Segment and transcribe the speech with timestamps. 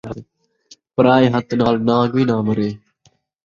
[0.93, 2.69] پرائے ہتھ نال نان٘گ وی نہ مرے